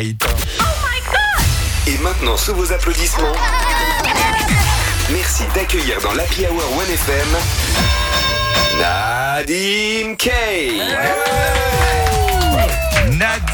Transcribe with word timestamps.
Et 0.00 1.98
maintenant, 1.98 2.36
sous 2.36 2.54
vos 2.54 2.72
applaudissements, 2.72 3.32
merci 5.10 5.42
d'accueillir 5.56 6.00
dans 6.00 6.12
l'Happy 6.12 6.46
Hour 6.46 6.62
1FM 6.84 7.36
Nadim 8.78 10.14
Kane. 10.14 10.86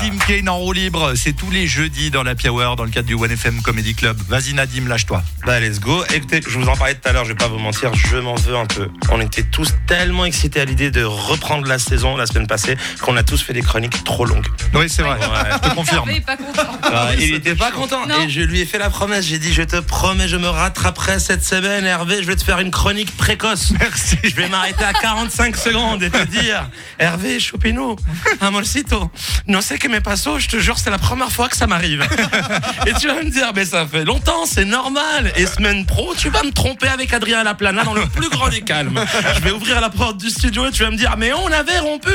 Nadim 0.05 0.19
Kane 0.19 0.49
en 0.51 0.59
roue 0.59 0.75
libre, 0.75 1.15
c'est 1.15 1.33
tous 1.33 1.51
les 1.51 1.67
jeudis 1.67 2.11
dans 2.11 2.23
la 2.23 2.35
Hour 2.45 2.77
dans 2.77 2.85
le 2.85 2.91
cadre 2.91 3.09
du 3.09 3.17
1FM 3.17 3.63
Comedy 3.63 3.95
Club. 3.95 4.19
Vas-y 4.29 4.53
Nadim, 4.53 4.87
lâche-toi. 4.87 5.23
Bah 5.47 5.61
let's 5.61 5.81
go. 5.81 6.05
Écoutez, 6.13 6.43
je 6.47 6.59
vous 6.59 6.69
en 6.69 6.77
parlais 6.77 6.95
tout 6.95 7.09
à 7.09 7.13
l'heure, 7.13 7.25
je 7.25 7.31
vais 7.31 7.35
pas 7.35 7.49
vous 7.49 7.59
mentir, 7.59 7.91
je 7.95 8.19
m'en 8.19 8.35
veux 8.35 8.55
un 8.55 8.67
peu. 8.67 8.91
On 9.11 9.19
était 9.23 9.45
tous 9.45 9.73
tellement 9.87 10.27
excités 10.27 10.61
à 10.61 10.67
l'idée 10.67 10.91
de 10.91 11.03
reprendre 11.05 11.67
la 11.67 11.79
saison 11.79 12.19
la 12.19 12.27
semaine 12.27 12.47
passée 12.47 12.77
qu'on 13.01 13.17
a 13.17 13.23
tous 13.23 13.41
fait 13.43 13.55
des 13.55 13.63
chroniques 13.63 14.05
trop 14.05 14.27
longues. 14.27 14.47
Oui, 14.75 14.91
c'est 14.91 15.03
vrai, 15.03 15.19
je 15.23 15.69
te 15.71 15.75
confirme. 15.75 16.07
Hervé 16.11 16.17
est 16.19 16.27
pas 16.27 16.37
content. 16.37 16.79
Ah, 16.83 17.09
il 17.19 17.35
était 17.35 17.55
pas 17.55 17.71
content 17.71 18.07
Non. 18.07 18.21
et 18.21 18.29
je 18.29 18.43
lui 18.43 18.61
ai 18.61 18.67
fait 18.67 18.79
la 18.79 18.91
promesse. 18.91 19.25
J'ai 19.25 19.39
dit 19.39 19.55
je 19.55 19.63
te 19.63 19.77
promets, 19.81 20.29
je 20.29 20.37
me 20.37 20.49
rattraperai 20.49 21.19
cette 21.19 21.45
semaine, 21.45 21.87
Hervé. 21.87 22.23
Je 22.23 22.27
vais 22.27 22.37
te 22.37 22.45
faire 22.45 22.61
une 22.61 22.71
chronique 22.71 23.17
précoce. 23.17 23.73
Merci. 23.81 24.19
Je 24.23 24.35
vais 24.35 24.49
m'arrêter 24.49 24.85
à 24.85 24.93
45 24.93 25.57
secondes 25.57 26.03
et 26.03 26.11
te 26.11 26.25
dire 26.27 26.69
Hervé, 26.99 27.41
chupino, 27.41 27.97
amorcito. 28.43 29.11
Non 29.47 29.63
sé 29.63 29.79
que 29.79 29.94
me 29.95 30.01
passo, 30.01 30.39
je 30.39 30.49
te 30.49 30.59
jure, 30.59 30.79
c'est 30.79 30.91
la 30.91 30.99
première 30.99 31.31
fois 31.31 31.49
que 31.49 31.57
ça 31.57 31.67
m'arrive. 31.67 32.03
et 32.87 32.93
tu 32.95 33.07
vas 33.07 33.23
me 33.23 33.31
dire 33.31 33.53
Mais 33.55 33.65
ça 33.65 33.87
fait 33.87 34.05
longtemps, 34.05 34.45
c'est 34.47 34.65
normal. 34.65 35.33
Et 35.37 35.47
semaine 35.47 35.87
pro, 35.87 36.15
tu 36.17 36.29
vas 36.31 36.43
me 36.43 36.51
tromper 36.51 36.89
avec 36.89 37.13
Adrien 37.13 37.43
Laplana 37.45 37.85
dans 37.85 37.95
le 37.95 38.07
plus 38.07 38.29
grand 38.29 38.49
des 38.49 38.63
calmes. 38.63 38.99
Je 39.37 39.41
vais 39.41 39.53
ouvrir 39.53 39.81
la 39.81 39.91
porte 39.91 40.19
du 40.19 40.31
studio 40.31 40.67
et 40.67 40.71
tu 40.71 40.83
vas 40.83 40.91
me 40.91 40.97
dire 40.97 41.15
Mais 41.19 41.33
on 41.33 41.47
avait 41.53 41.79
rompu. 41.79 42.11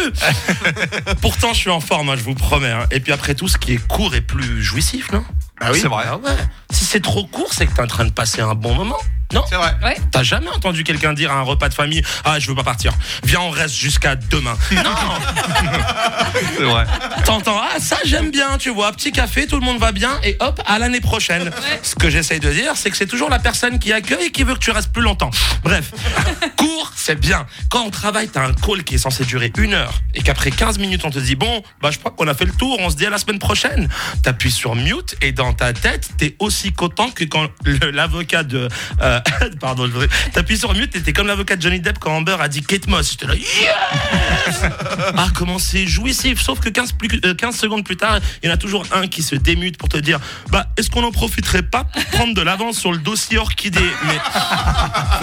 Pourtant, 1.21 1.53
je 1.53 1.59
suis 1.59 1.69
en 1.69 1.79
forme, 1.79 2.09
hein, 2.09 2.15
je 2.17 2.23
vous 2.23 2.35
promets. 2.35 2.71
hein. 2.71 2.85
Et 2.91 2.99
puis 2.99 3.11
après 3.13 3.35
tout, 3.35 3.47
ce 3.47 3.57
qui 3.57 3.73
est 3.73 3.88
court 3.88 4.13
est 4.16 4.21
plus 4.21 4.61
jouissif, 4.63 5.11
non? 5.11 5.23
Ah 5.61 5.71
oui, 5.71 5.79
c'est 5.81 5.87
vrai. 5.87 6.05
Ah 6.07 6.17
ouais. 6.17 6.31
Si 6.71 6.85
c'est 6.85 7.01
trop 7.01 7.25
court, 7.25 7.53
c'est 7.53 7.65
que 7.67 7.73
t'es 7.73 7.81
en 7.81 7.87
train 7.87 8.05
de 8.05 8.11
passer 8.11 8.41
un 8.41 8.55
bon 8.55 8.73
moment. 8.73 8.97
Non 9.31 9.43
C'est 9.47 9.55
vrai. 9.57 9.75
Ouais. 9.83 9.95
T'as 10.11 10.23
jamais 10.23 10.49
entendu 10.49 10.83
quelqu'un 10.83 11.13
dire 11.13 11.31
à 11.31 11.35
un 11.35 11.41
repas 11.43 11.69
de 11.69 11.73
famille 11.75 12.01
Ah, 12.25 12.39
je 12.39 12.47
veux 12.47 12.55
pas 12.55 12.63
partir. 12.63 12.93
Viens, 13.23 13.41
on 13.41 13.51
reste 13.51 13.75
jusqu'à 13.75 14.16
demain. 14.16 14.57
Non 14.71 14.81
C'est 16.57 16.63
vrai. 16.63 16.85
T'entends 17.25 17.61
Ah, 17.61 17.79
ça, 17.79 17.97
j'aime 18.05 18.31
bien, 18.31 18.57
tu 18.57 18.71
vois. 18.71 18.91
Petit 18.91 19.11
café, 19.11 19.45
tout 19.45 19.55
le 19.59 19.61
monde 19.61 19.79
va 19.79 19.91
bien, 19.91 20.19
et 20.23 20.35
hop, 20.39 20.59
à 20.66 20.79
l'année 20.79 20.99
prochaine. 21.01 21.51
Ce 21.83 21.94
que 21.94 22.09
j'essaye 22.09 22.39
de 22.39 22.51
dire, 22.51 22.71
c'est 22.75 22.89
que 22.89 22.97
c'est 22.97 23.05
toujours 23.05 23.29
la 23.29 23.38
personne 23.39 23.77
qui 23.77 23.94
accueille 23.94 24.25
et 24.27 24.31
qui 24.31 24.44
veut 24.44 24.53
que 24.55 24.59
tu 24.59 24.71
restes 24.71 24.91
plus 24.91 25.03
longtemps. 25.03 25.29
Bref, 25.63 25.91
c'est 27.09 27.19
bien. 27.19 27.47
Quand 27.71 27.81
on 27.85 27.89
travaille, 27.89 28.27
t'as 28.29 28.45
un 28.47 28.53
call 28.53 28.83
qui 28.83 28.93
est 28.95 28.99
censé 28.99 29.25
durer 29.25 29.52
une 29.57 29.73
heure, 29.73 29.93
et 30.13 30.21
qu'après 30.21 30.52
15 30.52 30.77
minutes, 30.77 31.02
on 31.05 31.09
te 31.09 31.17
dit 31.17 31.33
Bon, 31.35 31.63
bah, 31.81 31.89
je 31.89 31.97
crois 31.97 32.11
qu'on 32.11 32.27
a 32.27 32.35
fait 32.35 32.45
le 32.45 32.51
tour, 32.51 32.77
on 32.81 32.91
se 32.91 32.95
dit 32.95 33.05
à 33.07 33.09
la 33.09 33.17
semaine 33.17 33.39
prochaine. 33.39 33.89
T'appuies 34.21 34.51
sur 34.51 34.75
mute, 34.75 35.16
et 35.23 35.31
dans 35.31 35.53
ta 35.53 35.73
tête, 35.73 36.09
t'es 36.17 36.35
aussi 36.38 36.71
content 36.71 37.09
que 37.09 37.23
quand 37.23 37.49
l'avocat 37.91 38.43
de. 38.43 38.67
euh, 39.01 39.19
pardon, 39.59 39.88
je 39.91 40.05
T'appuies 40.33 40.59
sur 40.59 40.75
mute, 40.75 40.95
et 40.95 41.01
t'es 41.01 41.11
comme 41.13 41.25
l'avocat 41.25 41.55
de 41.55 41.61
Johnny 41.63 41.79
Depp 41.79 41.97
quand 41.97 42.11
Amber 42.16 42.38
a 42.39 42.47
dit 42.47 42.61
Kate 42.61 42.85
Moss. 42.88 43.09
J'étais 43.11 43.25
là, 43.25 43.33
yes 43.35 44.61
Ah, 45.17 45.29
comment 45.35 45.57
c'est 45.57 45.88
jouissif. 45.88 46.39
Sauf 46.41 46.59
que 46.59 46.69
15, 46.69 46.91
plus- 46.91 47.19
euh, 47.25 47.33
15 47.33 47.55
secondes 47.57 47.83
plus 47.83 47.97
tard, 47.97 48.19
il 48.44 48.49
y 48.49 48.51
en 48.51 48.53
a 48.53 48.57
toujours 48.57 48.85
un 48.94 49.07
qui 49.07 49.23
se 49.23 49.33
démute 49.35 49.77
pour 49.77 49.89
te 49.89 49.97
dire 49.97 50.19
Bah, 50.51 50.67
est-ce 50.77 50.91
qu'on 50.91 51.03
en 51.03 51.11
profiterait 51.11 51.63
pas 51.63 51.85
pour 51.85 52.05
prendre 52.05 52.35
de 52.35 52.41
l'avance 52.41 52.77
sur 52.77 52.91
le 52.91 52.99
dossier 52.99 53.39
orchidée 53.39 53.79
Mais 54.05 54.19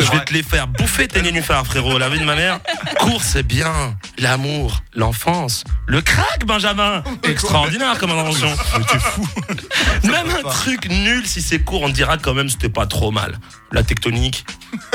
je 0.05 0.11
vais 0.11 0.25
te 0.25 0.33
les 0.33 0.43
faire 0.43 0.67
bouffer 0.67 1.07
tes 1.07 1.23
nénuphars, 1.23 1.65
frérot. 1.81 1.99
La 1.99 2.09
vie 2.09 2.19
de 2.19 2.25
ma 2.25 2.35
mère. 2.35 2.61
Cours, 3.01 3.23
c'est 3.23 3.43
bien. 3.43 3.97
L'amour, 4.19 4.83
l'enfance, 4.95 5.65
le 5.87 6.01
crack, 6.01 6.45
Benjamin. 6.47 7.03
Extraordinaire 7.25 7.99
comme 7.99 8.11
invention. 8.11 8.49
Tu 8.89 8.97
es 8.97 9.01
fou. 9.01 9.27
Même 10.05 10.27
un 10.31 10.49
truc 10.49 10.89
nul, 10.89 11.27
si 11.27 11.43
c'est 11.43 11.59
court, 11.61 11.83
on 11.83 11.89
dira 11.89 12.17
quand 12.19 12.35
même 12.35 12.49
c'était 12.49 12.69
pas 12.69 12.87
trop 12.87 13.11
mal. 13.11 13.39
La 13.73 13.83
tectonique, 13.83 14.45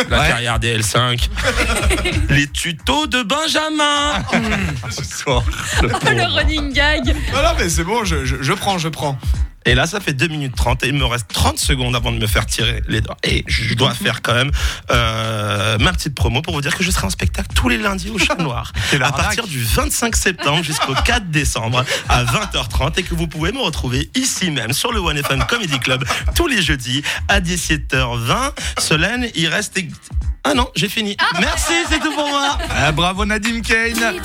la 0.10 0.20
Ouais. 0.22 0.28
carrière 0.28 0.60
des 0.60 0.78
L5, 0.80 1.30
les 2.30 2.48
tutos 2.48 3.08
de 3.08 3.22
Benjamin. 3.24 4.24
Ce 4.90 5.04
soir. 5.04 5.44
Le 5.82 6.36
running 6.36 6.74
gag. 6.74 7.06
Non, 7.34 7.44
non, 7.44 7.50
mais 7.60 7.70
c'est 7.70 7.84
bon, 7.84 8.04
je, 8.06 8.26
je, 8.26 8.38
je 8.42 8.54
prends, 8.54 8.78
je 8.78 8.88
prends. 8.88 9.18
Et 9.66 9.76
là, 9.76 9.86
ça 9.86 10.00
fait 10.00 10.14
2 10.14 10.28
minutes 10.28 10.56
30 10.56 10.84
et 10.84 10.88
il 10.88 10.94
me 10.94 11.06
reste 11.06 11.28
30 11.32 11.60
secondes 11.60 11.96
avant 11.96 12.12
de 12.12 12.18
me 12.18 12.28
faire 12.28 12.46
tirer 12.46 12.82
les 12.88 13.02
doigts. 13.02 13.18
Et 13.24 13.44
je 13.48 13.76
dois 13.76 13.94
faire 13.94 14.22
quand 14.22 14.34
même 14.34 14.52
euh, 14.90 15.78
ma 15.78 15.94
petite 15.94 16.16
promo 16.16 16.42
pour 16.42 16.54
vous 16.54 16.62
dire 16.62 16.76
que 16.76 16.84
je 16.84 16.90
serai 16.90 17.08
en 17.08 17.10
spectacle 17.12 17.50
tous 17.54 17.70
les 17.70 17.78
lundis 17.78 18.10
au 18.10 18.18
Chat 18.18 18.38
Noir 18.40 18.74
C'est 18.90 19.02
à 19.02 19.12
partir 19.12 19.46
du 19.46 19.64
25 19.64 20.16
septembre 20.16 20.64
jusqu'au 20.64 20.94
4 21.06 21.30
décembre 21.30 21.86
à 22.10 22.24
20h30 22.24 23.00
et 23.00 23.04
que 23.04 23.14
vous 23.14 23.28
pouvez 23.28 23.52
me 23.52 23.60
retrouver 23.60 24.10
ici 24.16 24.50
même 24.50 24.74
sur 24.74 24.92
le 24.92 25.00
One 25.00 25.18
FM 25.18 25.44
Comedy 25.46 25.80
Club 25.80 26.04
tous 26.36 26.48
les 26.48 26.62
jeudis 26.62 27.04
à 27.28 27.40
17h20. 27.40 28.54
Solène, 28.80 29.28
il 29.36 29.48
reste... 29.48 29.80
Ah 30.44 30.56
non, 30.56 30.68
j'ai 30.76 30.90
fini. 30.90 31.16
Merci, 31.40 31.74
c'est 31.88 32.00
tout 32.00 32.14
pour 32.14 32.28
moi. 32.28 32.58
Ah, 32.76 32.92
bravo 32.92 33.26
Nadim 33.26 33.62
Kane. 33.62 34.20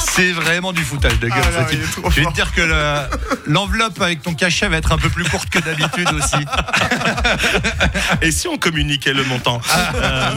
C'est 0.00 0.32
vraiment 0.32 0.72
du 0.72 0.82
foutage 0.82 1.18
de 1.20 1.28
gueule. 1.28 1.38
Ah, 1.42 1.52
ça, 1.52 1.76
trop 2.00 2.10
Je 2.10 2.20
vais 2.20 2.26
te 2.26 2.32
dire 2.32 2.52
que 2.52 2.60
le- 2.62 3.02
l'enveloppe 3.46 4.00
avec 4.00 4.22
ton 4.22 4.34
cachet 4.34 4.68
va 4.68 4.76
être 4.78 4.92
un 4.92 4.98
peu 4.98 5.08
plus 5.08 5.24
courte 5.24 5.48
que 5.50 5.58
d'habitude 5.58 6.08
aussi. 6.12 6.36
Et 8.22 8.30
si 8.32 8.48
on 8.48 8.56
communiquait 8.58 9.12
le 9.12 9.24
montant 9.24 9.60
Euh, 9.94 10.30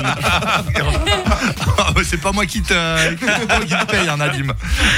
Ah, 1.78 1.91
bah, 1.94 2.01
c'est 2.06 2.18
pas 2.22 2.31
moi 2.31 2.46
qui 2.46 2.62
te, 2.62 3.13
qui 3.16 3.85
paye, 3.88 4.07
hein, 4.09 4.18
Nadim. 4.18 4.53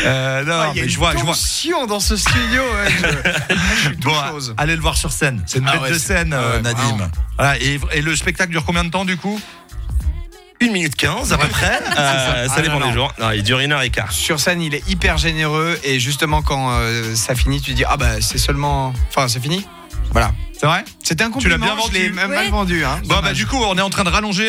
Euh, 0.05 0.43
non, 0.43 0.53
Ah, 0.53 0.67
il 0.73 0.77
y 0.77 0.79
a 0.79 0.81
mais 0.83 0.87
une 0.87 0.89
je 0.89 0.97
vois, 0.97 1.13
je 1.15 1.23
vois. 1.23 1.35
dans 1.87 1.99
ce 1.99 2.15
studio. 2.17 2.61
ouais, 2.61 2.91
je- 3.49 3.55
je 3.75 3.79
suis 3.87 3.97
tout 3.97 4.09
Bon, 4.09 4.29
chose. 4.31 4.53
allez 4.57 4.75
le 4.75 4.81
voir 4.81 4.97
sur 4.97 5.11
scène. 5.11 5.43
C'est 5.47 5.59
une 5.59 5.67
Ah 5.67 5.73
bête 5.73 5.81
ouais, 5.83 5.91
de 5.91 5.97
scène, 5.97 6.33
euh, 6.33 6.61
Nadim. 6.61 7.09
Voilà, 7.37 7.57
et, 7.59 7.79
et 7.93 8.01
le 8.01 8.15
spectacle 8.15 8.51
dure 8.51 8.63
combien 8.65 8.83
de 8.83 8.89
temps 8.89 9.05
du 9.05 9.17
coup? 9.17 9.39
1 10.61 10.71
minute 10.71 10.95
15 10.95 11.33
à 11.33 11.37
peu 11.37 11.47
près. 11.47 11.79
Euh, 11.97 12.47
ça 12.47 12.55
Ah, 12.57 12.61
dépend 12.61 12.79
non, 12.79 12.87
des 12.87 12.93
jours. 12.93 13.13
Non, 13.19 13.31
il 13.31 13.41
dure 13.43 13.59
une 13.59 13.71
heure 13.71 13.81
et 13.81 13.89
quart. 13.89 14.11
Sur 14.11 14.39
scène, 14.39 14.61
il 14.61 14.73
est 14.75 14.87
hyper 14.89 15.17
généreux 15.17 15.79
et 15.83 15.99
justement 15.99 16.41
quand 16.41 16.71
euh, 16.71 17.15
ça 17.15 17.35
finit, 17.35 17.61
tu 17.61 17.73
dis 17.73 17.83
ah 17.87 17.95
bah 17.97 18.19
c'est 18.21 18.37
seulement, 18.37 18.93
enfin 19.09 19.27
c'est 19.27 19.39
fini. 19.39 19.65
Voilà. 20.11 20.31
C'est 20.57 20.65
vrai? 20.67 20.83
C'était 21.03 21.23
un 21.23 21.31
Tu 21.31 21.49
l'as 21.49 21.57
compliment. 21.57 21.75
bien 21.75 21.85
je 21.87 21.93
l'ai 21.93 22.09
vendu. 22.09 22.13
même 22.15 22.31
mal 22.31 22.49
vendu. 22.49 22.85
Hein. 22.85 23.01
Bon, 23.05 23.19
bah, 23.21 23.33
du 23.33 23.45
coup, 23.45 23.57
on 23.57 23.77
est 23.77 23.81
en 23.81 23.89
train 23.89 24.05
de 24.05 24.09
rallonger 24.09 24.43